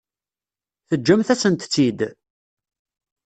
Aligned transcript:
Teǧǧamt-asent-tt-id? 0.87 1.99